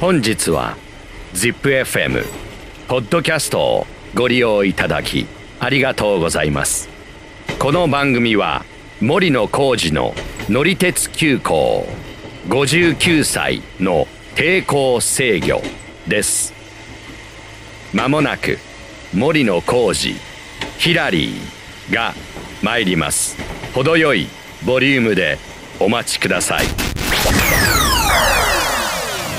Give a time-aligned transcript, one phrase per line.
[0.00, 0.78] 本日は
[1.34, 2.24] ZIPFM
[2.88, 5.26] ポッドキャストをご利用いただき
[5.58, 6.88] ありがとうございます。
[7.58, 8.64] この番組は
[9.02, 10.14] 森野浩二の
[10.48, 11.86] 乗り鉄急行
[12.48, 15.60] 59歳の抵抗制御
[16.08, 16.54] です。
[17.92, 18.56] まもなく
[19.12, 20.18] 森野浩二
[20.78, 22.14] ヒラリーが
[22.62, 23.36] 参ります。
[23.74, 24.28] 程よい
[24.64, 25.36] ボリュームで
[25.78, 26.89] お待ちください。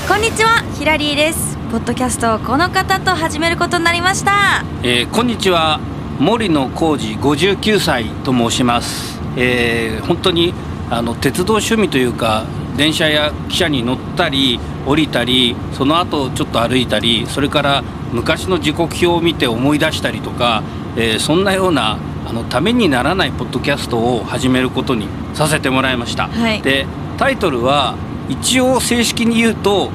[0.08, 1.56] こんにちはヒラリーです。
[1.70, 4.64] ポッドキャストをこの方と始めることになりました。
[4.82, 5.78] えー、こんにちは
[6.18, 10.54] 森野浩二59歳と申します、えー、本当に
[10.90, 12.46] あの鉄道趣味というか
[12.76, 17.82] 電車や汽車に乗ったり降りたりその後ちょっと歩いたりそれから
[18.12, 20.64] 昔の時刻表を見て思い出したりとか、
[20.96, 21.96] えーそんなような
[22.26, 26.60] あのためにならないポッドキャストを始めることにさせてもらいました、はい。
[26.60, 26.86] で
[27.18, 27.96] タイトルは
[28.28, 29.90] 一応正式に言うと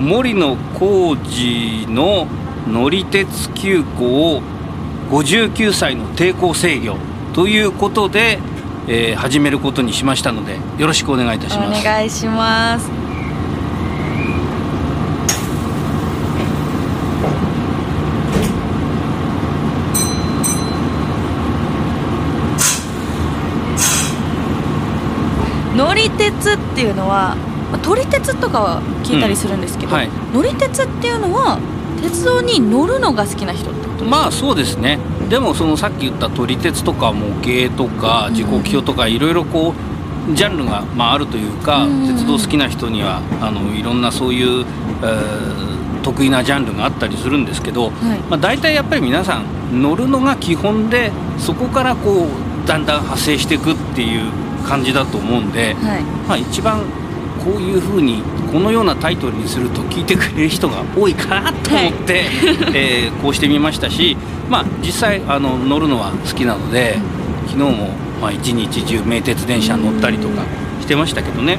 [0.00, 2.26] 森野浩二の
[2.66, 4.42] 乗り鉄急行
[5.10, 6.96] 59歳の抵抗制御
[7.34, 8.38] ということで、
[8.88, 11.80] えー始めることにしましたのでよろしくお願いいたします。
[11.80, 12.90] お願いします
[25.76, 27.36] 乗り鉄っていうのは
[27.72, 30.08] まあ撮り鉄とかは聞いたりするんですけど、うんはい。
[30.32, 31.58] 乗り鉄っていうのは
[32.02, 34.98] 鉄道に乗るのが好きな人ってことまあそうですね。
[35.28, 39.74] でもそのさっき言った撮り鉄とか模型とか時刻表とかいろいろこ
[40.30, 42.06] うジャンルが、まあ、あるというか、うん。
[42.06, 44.64] 鉄道好きな人にはあのいろんなそういう、
[45.02, 48.18] えー得意なジャンルがあったりするんですけど、はい。
[48.28, 54.32] まあ、大体やっぱり皆さん乗るのが基本でそこからこうだんだん派生していくっていう
[54.66, 56.02] 感じだと思うんで、はい。
[56.26, 56.82] まあ、一番
[57.44, 62.24] こういうふうにこのようなタイトルにすると聞いてくれる人が多いかなと思って、
[62.74, 64.16] えーこうしてみましたし、
[64.48, 66.98] まあ、実際あの乗るのは好きなので
[67.48, 67.88] 昨日も
[68.20, 70.42] まあ一日中名鉄電車乗ったりとか
[70.80, 71.58] してましたけどね。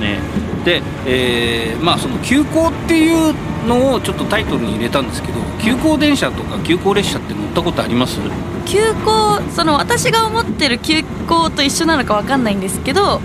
[0.00, 0.18] ね。
[0.64, 3.34] で、えーまあ、その急行っていう
[3.66, 8.18] のをちょっとタイトルに入れたんですけど急行電車とか急行列車って乗ったことあります？
[8.66, 13.20] 急行その私が思ってる急行と一緒なのかわかんないんですけど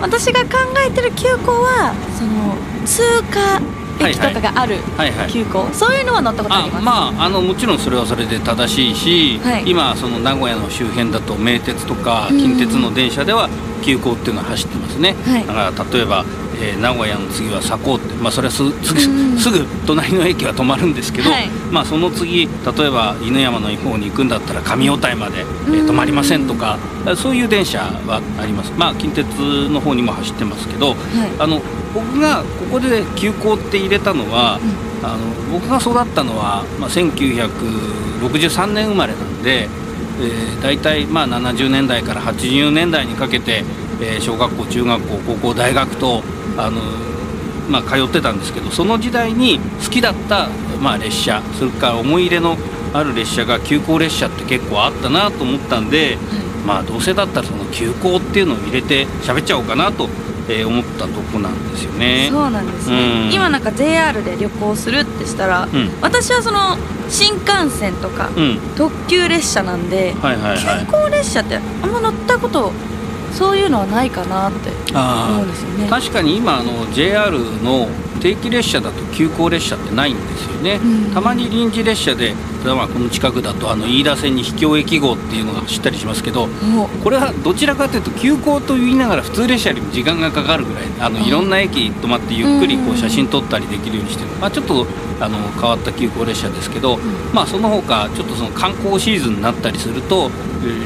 [0.00, 0.48] 私が考
[0.86, 2.56] えてる急行はその
[2.86, 3.60] 通過
[4.06, 5.30] 駅とかがあるはいはい。
[5.30, 6.84] 急行、そういうのは乗ったことああります？
[6.84, 9.70] まああのもちろんそれはそれで正しいし、はい。
[9.70, 13.48] 今その名古屋の周辺だと名鉄とかうん近鉄の電車では
[13.82, 15.46] 急行っていうのが走ってますね、はい。
[15.46, 16.24] だから例えば、
[16.60, 21.48] えー名古屋の次は佐高って、まあ、それはすすうんぐすぐ隣の駅は止まるんですけど、はい。
[21.70, 22.48] まあ、その次例
[22.86, 26.78] えば犬山の方に行くんだったら上尾台まで、えーうん止まりませんとか
[27.16, 28.72] そういう電車はあります。
[28.76, 29.26] まあ近鉄
[29.68, 30.96] の方にも走ってますけど、
[31.38, 31.60] あの
[31.94, 34.58] 僕がここで急行って入れたのは、
[35.02, 35.18] あの
[35.52, 43.64] 僕が育ったのは、まあ、1963年生まれなんで、えー、大体まあ70年代から80年代にかけて、
[44.00, 46.22] えー小学校中学校高校大学と
[46.56, 46.80] あの、
[47.68, 50.48] まあ、通ってたんですけどその時代に好きだった、
[50.80, 52.56] まあ、列車それから思い入れの
[52.92, 56.16] ある列車が急行列車って結構あったなと思ったんで、
[56.64, 60.08] まあどうせだったらその急行っていうのを入れて喋っちゃおうかなと、
[60.48, 62.28] えー思ったとこなんですよね。
[62.30, 63.32] そうなんですね、うん。
[63.32, 65.90] 今なんか JR で旅行するってしたら、うん。
[66.00, 66.76] 私はその
[67.08, 68.58] 新幹線とか、うん。
[68.76, 70.86] 特急列車なんで、はいはいはい。
[70.86, 72.72] 急行列車ってあんま乗ったこと
[73.34, 75.88] そういうのはないかなってあー思うんですよね。
[75.88, 77.30] 確かに今あの JR
[77.62, 77.88] の
[78.20, 81.14] 定期列車だと急行列車ってないんですよね、うん。
[81.14, 86.48] たまに臨時列車で例えばこの近くだとあの飯田線に秘境駅号っていうのが走ったりしますけど
[87.02, 92.94] これはどちらかというと急行と言いながら普通列車よりも時間がかかるぐらいあのいろんな駅止まってゆっくりこうん。
[92.94, 94.86] う写真撮ったりできるようにしてる、まあ、ちょっと
[95.20, 96.98] あの変わった急行列車ですけど、
[97.32, 100.30] まあその他ちょっとその観光シーズンになったりすると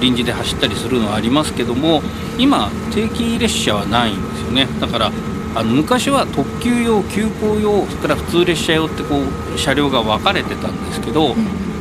[0.00, 2.02] 臨時で走ったりするのはありますけども
[2.38, 4.66] 今定期列車はないんですよね。
[4.80, 5.12] だから
[5.54, 9.20] あの昔は特急用急行用それから普通列車用ってこ
[9.54, 11.34] う車両が分かれてたんですけど、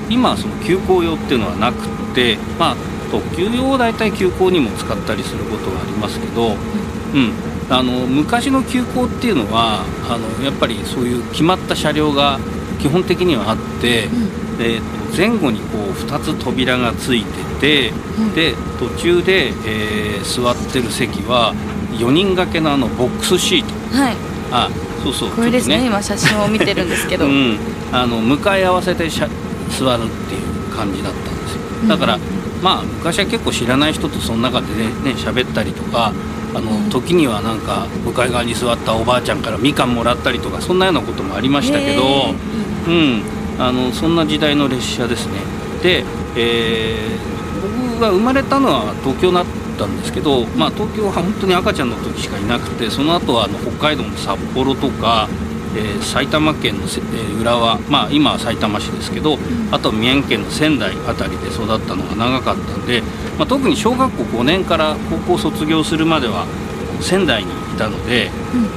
[0.09, 2.75] 今はその急行用っていうのはなくってまあ
[3.11, 7.31] 特急用を大体急行にも使ったりすることがありますけど、うん、
[7.69, 12.39] あの昔の急行っていうのはあのやっぱりそういう決まった車両が
[12.79, 14.07] 基本的にはあって、
[14.59, 18.35] えーと前後にこう2つ扉がついてて、うん。
[18.35, 21.53] で途中で、えー座ってる席は
[21.97, 23.73] 4人掛けのあのボックスシート。
[23.95, 24.15] はい。
[24.51, 24.69] あ
[25.03, 27.57] そうそうこれですねちょっと今写真を見てるんですけど、 うん、
[27.91, 29.27] あの向かい合わせてしゃ
[29.69, 31.89] 座るっていう感じだったんですよ。
[31.89, 32.21] だから、うん。
[32.63, 36.11] まあ昔は結構知らない人とその中でねね喋ったりとか
[36.53, 42.33] ああの時にはなんか向かい側に座ったおばあちゃんからみかんもらったりとかそんなようなこともありましたけど、
[42.87, 43.21] うん、
[43.59, 45.33] あのそんな時代の列車ですね。
[45.83, 46.03] で、
[46.35, 47.37] えー
[47.97, 55.27] 僕が生まれたのは東京だったんですけど、まあ、東京は本当に赤ちゃんの時しかいなくてその後はあの北海道の札幌とか、
[55.75, 59.37] えー埼玉県のせ、えー浦和、まあ、今は埼玉市ですけど、
[59.71, 63.01] あと宮城県の仙台あたりで育ったのが長かったんで、
[63.37, 66.45] まあ、特に小学校5年から高校卒業するまでは
[67.01, 68.31] 仙台にいたので、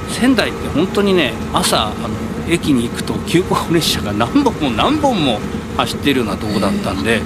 [0.09, 2.09] 仙台って本当にね朝あの
[2.49, 5.39] 駅に行くと急行列車が何本も何本も
[5.77, 7.21] 走ってるようなとこだったんで、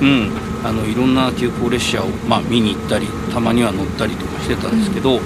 [0.00, 0.30] うん、
[0.64, 5.20] あのいろんな急行列車を、まあ、見に行ったりたまには乗ったりとかしてたんですけど、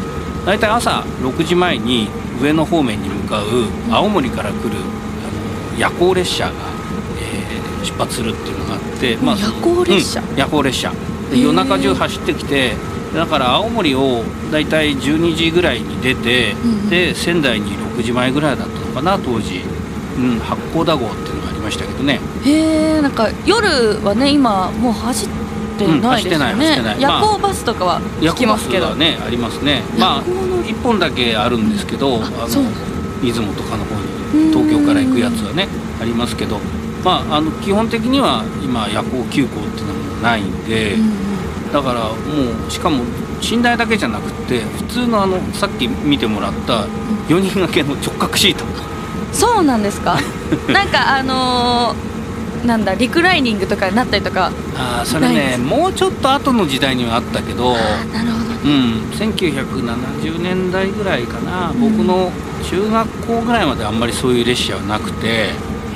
[0.44, 2.08] 大体朝6時前に
[2.42, 3.46] 上野方面に向かう
[3.90, 6.52] 青森から来るあの夜行列車が、
[7.20, 10.20] えー出発するっていうのがあって、夜行列車。
[10.20, 10.90] うん夜行列車。
[10.90, 10.92] へ
[11.30, 11.42] でー。
[11.42, 12.72] 夜中中走ってきて
[13.14, 19.62] だから青森を大体12時ぐらいに出て、うんで仙台に6時前ぐらいだったのかな当時、
[20.16, 21.37] うん、八甲田号っていう
[21.68, 22.20] ましたけどね。
[22.44, 25.38] へえんか夜はね今もう走ってない
[25.76, 27.00] ですよね、うん走ってない走ってない。
[27.00, 29.82] 夜行バスとかは聞きますけど、夜行バスはねありますね。
[29.98, 32.48] まあ夜行の1本だけあるんですけどああの
[33.22, 33.94] 出雲とかの方
[34.34, 35.68] に東京から行くやつはね
[36.00, 36.58] ありますけど。
[37.04, 40.96] まああの基本的には今夜行急行っていうのもないんで、
[41.72, 43.04] だからもうしかも
[43.40, 46.86] 寝台だけじゃなくて普通のあのさっき見てもらった
[47.28, 48.64] 4人掛けの直角シート
[49.32, 50.18] そうなんですか？
[50.72, 52.08] なんかあのー
[52.66, 57.78] なんだリクライニングとかになったりとかあーそれねすもうちょっと後の時代にはあったけどな
[58.24, 58.68] るほど。
[58.68, 61.80] うん、1970年代ぐらいかな、うん。
[61.96, 62.30] 僕の
[62.68, 65.50] 中学校ぐらいまであんまりそういう列車はなくて。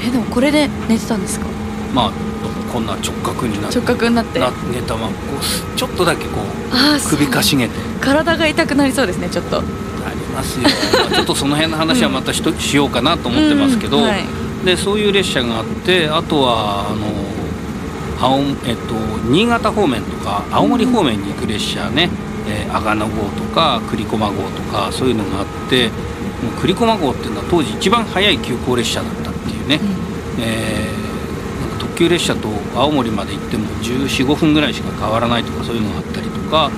[0.07, 1.47] えでもこれで寝てたんですか？
[1.93, 2.11] まあ
[2.73, 4.41] こんな直角になって直角になって。
[4.73, 5.13] 寝たままこ
[5.77, 7.09] ちょっとだけこう。
[7.11, 7.75] 首かしげて。
[8.01, 9.63] 体が痛くなりそうですねちょっと
[10.33, 10.67] ますよ
[11.15, 14.25] ちょっとその辺の話はまたしとしようかなと思ってますけど、うんはい。
[14.65, 17.07] でそういう列車があってあとはあの
[18.21, 18.95] 青、えっと、
[19.29, 22.09] 新潟方面とか青森方面に行く列車ね、
[22.49, 25.89] えー阿賀野号とか栗駒号とかそういうのがあって
[26.43, 29.81] もう栗駒号っていうのは当時一番速い急行列車だったっていうね、
[30.41, 31.03] えー
[31.61, 36.71] なんか特急列車と青森まで行っても1415分ぐらいしか変わらないとかそういうのがあったりとか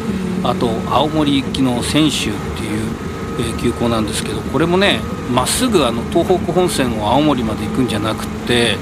[0.42, 2.93] あと青森行きの泉州っていう、
[3.38, 5.00] え急行なんですけどこれもね
[5.32, 8.76] まっすぐあの東北本線を青森まで行くんじゃなくて、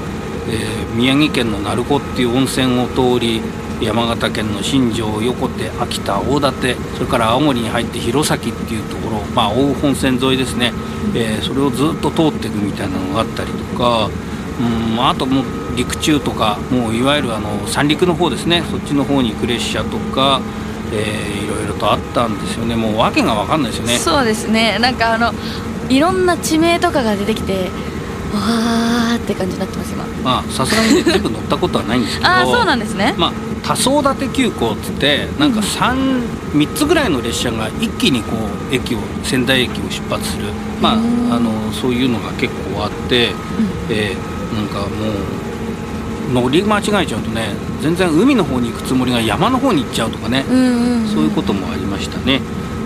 [0.49, 3.41] えー宮城県の鳴子っていう温泉を通り
[3.81, 10.73] 山形県の新庄横手秋田大館それから青森に入って弘前っていうところ、まあ、大本線沿いですね、
[11.15, 14.11] えーそれをずっと通っていくみたいなのがあったりとか、
[14.61, 15.45] うんまああともう
[15.77, 18.63] 陸中とかもういわゆるあの三陸の方ですね。
[18.71, 20.43] そっちの方に行く列車とか、
[20.93, 22.77] えーいろいろとあったんですよね。
[22.77, 23.99] もう訳が分かんないですよね。
[23.99, 24.79] そうですね。
[24.81, 25.33] なんかあの
[25.89, 27.71] いろんな地名とかが出てきて
[28.33, 30.05] わーって感じになってます今。
[30.23, 33.15] まあさすがにね全部乗ったことはないんですけど ああそうなんですね。
[33.19, 36.21] まあ多層立て急行っつってなんか 3,
[36.55, 38.37] 3つぐらいの列車が一気にこ
[38.71, 40.45] う駅を仙台駅を出発する。
[40.81, 41.33] まあうん。
[41.33, 43.33] あのそういうのが結構あって、
[43.89, 44.89] えーなんかもう
[46.33, 50.45] 乗り間違えちゃうとね全然海の方に行くつもりが山の方に行っちゃうとかね、
[51.13, 52.41] そういうこともありましたね。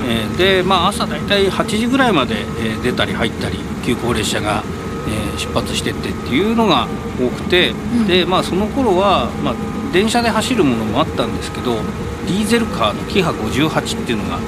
[0.08, 4.62] えーで、まあ、朝大体8時ぐらいまで、えー出たり入ったり急行列車が、
[5.08, 6.88] えー出発してってっていうのが
[7.20, 8.06] 多くて、ん。
[8.06, 9.54] でまあ、その頃は、まあ、
[9.92, 14.38] 電車で走るものもあったんですけどディーゼルカーのキハ58っていうのが、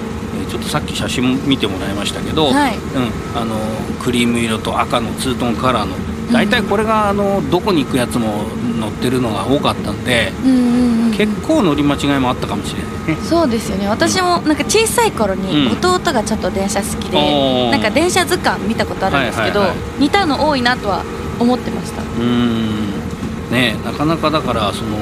[0.40, 2.76] えーちょっとさっき写真見てもらいましたけど、はい。
[2.76, 3.54] うん、あの
[4.02, 5.94] クリーム色と赤のツートンカラーの
[6.32, 8.44] 大体これがあのどこに行くやつも
[8.78, 11.12] 乗ってるのが多かったんでうんうんうん。
[11.12, 13.22] 結構乗り間違いもあったかもしれないね。
[13.22, 13.88] そうですよね。
[13.88, 15.72] 私もなんか小さい頃にうん。
[15.72, 17.70] 弟がちょっと電車好きで、おー。
[17.70, 21.02] なんか電車図鑑見たことあるんですけど、はいはいは似たの多いなとは
[21.38, 22.02] 思ってました。
[22.02, 23.50] うーん。
[23.50, 24.98] ねなかなかだからその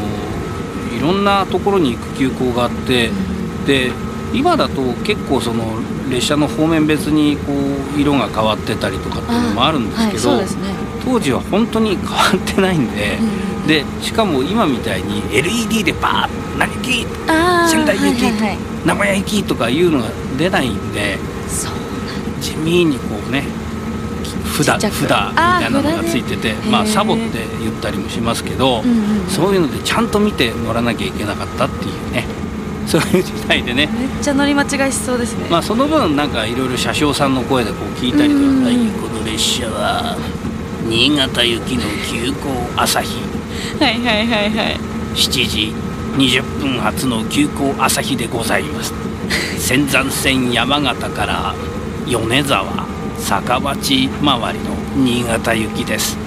[0.97, 3.11] いろんなところに行く急行があって、
[3.67, 3.91] で
[4.33, 5.65] 今だと結構その
[6.09, 10.75] 列車の方面別にこう色が変わってたりとかっていうのもあるんですけど、はい、そうですね、
[11.07, 13.67] 当時は本当に変わってないんで、うん。
[13.67, 17.07] でしかも今みたいに LED でバーッ何行き
[17.71, 18.59] 仙台行きはいはいはい。
[18.85, 21.17] 名古屋行きとかいうのが出ないんで
[21.49, 21.73] そう
[22.41, 23.45] 地味にこうね
[24.57, 25.31] 札札みた
[25.69, 27.23] いなのがついててまあサボって
[27.61, 32.25] 言ったりもしますけど、うんうんそういうのでちゃんと見て乗らなきゃいけなかったっていうね。
[32.87, 33.89] そういう時代でね。
[33.93, 40.17] めっちゃ乗り間違いしそうですね、まあその分なんかいろいろ車掌さんの声でこう聞いたりとかうん「はいこの列車は
[40.89, 43.21] 新潟行きの急行朝日。
[43.81, 44.77] はいはいはいはい。
[45.15, 45.73] 7時
[46.17, 48.95] 20分発の急行朝日でございます」
[49.59, 51.55] 仙山線山形から
[52.07, 52.87] 米沢
[53.19, 56.26] 坂町周りの新潟行きです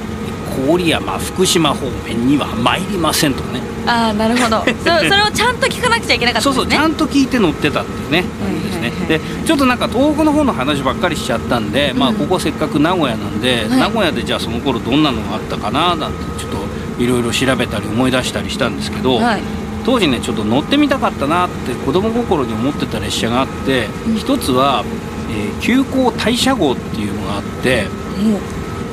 [0.68, 19.42] 郡山福島方面には参りませんとねああなるほどそそれをちゃんと聞かなくちゃいけなかったそうそうちゃんと聞いて乗ってたっていうね感じですねでちょっとなんか東北の方の話ばっかりしちゃったんで、まあここせっかく名古屋なんで、はい名古屋でじゃあその頃どんなのがあったかななんてちょっといろいろ調べたり思い出したりしたんですけど、はい
[19.86, 24.84] 当時ねちょっと乗ってみたかったなって子供心に思ってた列車があって、うん一つは、
[25.32, 27.86] えー急行大社号っていうのがあって
[28.22, 28.40] も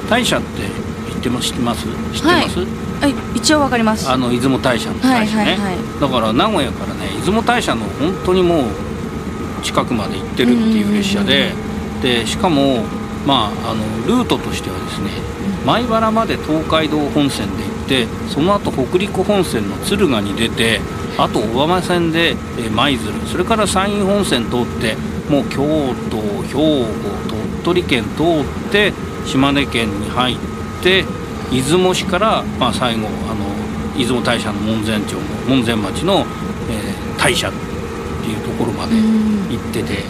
[0.08, 0.46] 大社って
[1.26, 1.86] ってます知ってます？
[2.14, 2.66] 知ってます、う
[3.00, 3.14] はい。
[3.34, 4.08] 一応わかります。
[4.08, 5.76] あの出雲大社の大社ね、はいはい。
[5.76, 8.64] はいだから名古屋からね出雲大社の本当にもう
[9.62, 11.52] 近くまで行ってるっていう列車で
[12.02, 12.84] でしかも
[13.26, 15.10] まああのルートとしてはですね
[15.64, 20.80] 米原まで東海道本線で行ってその後北陸本線の敦賀に出て
[21.18, 24.96] あと小浜線でえ舞鶴それから山陰本線通って
[25.28, 25.62] もう京
[26.10, 26.86] 都兵庫
[27.64, 28.22] 鳥取県通
[28.68, 28.92] って
[29.24, 30.36] 島根県に入っ
[30.86, 31.04] て
[31.50, 36.24] 出雲市から、まあ、最後あの出雲大社の門前町の門前町の、
[36.70, 39.48] えー大社っていうところまでうん。
[39.48, 40.04] 行ってて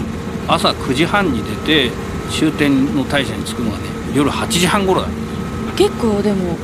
[0.49, 1.91] 朝9時半に出て
[2.31, 5.09] 終点の大社に着くのがね夜8時半頃だ。
[5.77, 6.57] 結構でも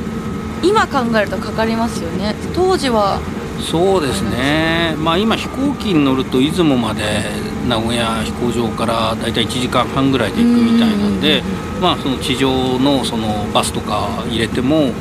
[0.61, 2.35] 今考えるとかかりますよね。
[2.53, 3.19] 当時は。
[3.61, 4.95] そうですね。
[4.97, 7.01] まあ今飛行機に乗ると出雲まで
[7.67, 11.41] 名古屋飛行場からだいたい1時間半ぐらいで行くみたいなんで
[11.81, 14.91] まあその地上のそのバスとか入れても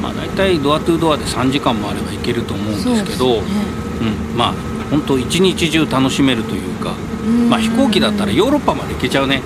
[0.00, 3.82] まあ大体ドアトゥドアで3時間もあれば行けると思うんですけどね。
[4.00, 4.54] うん、まあ
[4.90, 7.48] 本当一日中楽しめるというかうん。
[7.48, 9.42] まあ飛行機だったらヨーロッパまで行けちゃうね。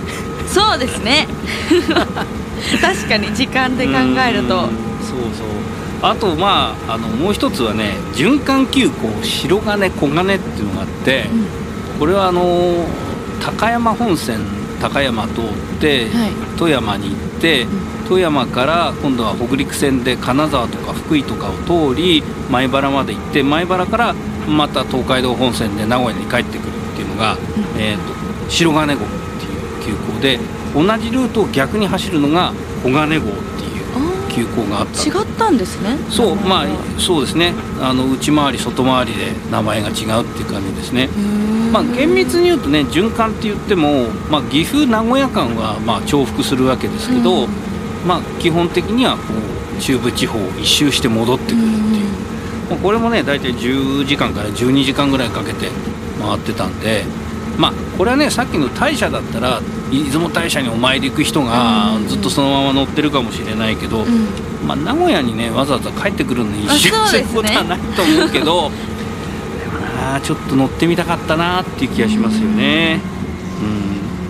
[0.49, 1.29] そうですね。
[2.81, 3.93] 確かに時間で考
[4.29, 4.55] えると。
[4.55, 4.71] うん。
[5.05, 5.47] そうそう。
[6.03, 11.27] あとまああのもう一つはね循環急行白金小金っていうのがあって、
[11.99, 12.87] これはあの
[13.41, 14.41] 高山本線
[14.81, 16.31] 高山通って、はい。
[16.59, 17.67] 富山に行って、
[18.09, 24.15] 富山から今度は北陸線で金沢とか福井とかを通り米原まで行って米原から
[24.47, 27.37] また東海道本線で名古屋に帰ってくるっていうのが、
[27.79, 29.09] えー、と白金号っ
[29.41, 30.39] ていう急行で
[30.73, 32.53] 同じルートを逆に走るのが
[32.85, 33.31] 小金号
[34.37, 35.97] っていうあ急行があったー違ったんですね。
[36.11, 36.67] そうまあ
[36.99, 37.55] そうですね。
[37.81, 41.09] あの内回り外回りで名前が違うっていう感じですね。
[41.73, 47.49] まあ、厳密に言うとね循環って言っても、まあ、岐阜名古屋間はまあ重複するわけですけど、うん。
[48.07, 49.23] まあ、基本的にはこ
[49.77, 52.11] う中部地方を一周して戻ってくるっていう、
[52.71, 55.69] まあこれもね大体10時間から12時間ぐらいかけて
[56.21, 57.05] 回ってたんで
[57.59, 64.07] まあこれはねさっきの大社だったら出雲大社にお参り行く人がうんずっとそのまま乗ってるかもしれないけど、うん。
[64.07, 68.71] うんまあ、名古屋にねわざわざ帰ってくるのに一周することはないと思うけど
[69.63, 73.01] でもなちょっと乗ってみたかったなっていう気がしますよね。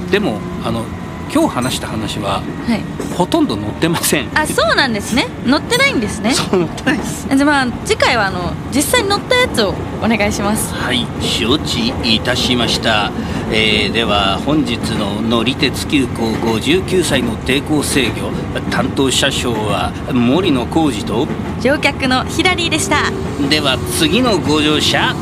[0.05, 0.85] うん、でもあの
[1.33, 2.83] 今日話した話ははい。
[3.17, 4.29] ほとんど乗ってません。
[4.39, 5.27] あそうなんですね。
[5.47, 6.33] 乗ってないんですね。
[6.35, 7.27] そう乗ってないです。
[7.29, 10.75] じゃあまあ次回はあの実際に乗ったやつをお願いします。
[10.75, 13.11] はい承知いたしました、
[13.51, 21.27] えーでは本日の乗り鉄急行59歳の抵抗制御担当車掌は森野浩二と
[21.61, 23.11] 乗客のヒラリーでした。
[23.49, 25.15] では次のご乗車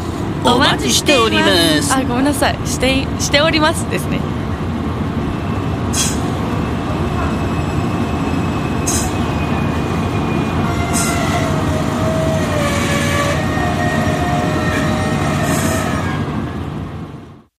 [0.45, 1.45] お待ちしておりま
[1.81, 1.95] す。
[1.95, 2.59] あごめんなさい。
[2.67, 4.19] していしておりますですね